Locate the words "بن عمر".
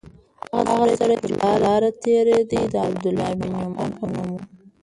3.39-3.89